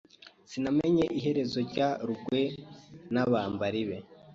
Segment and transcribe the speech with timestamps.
[0.49, 2.41] Sinamenye iherezo rya rugwe
[3.13, 3.97] n’abambari be.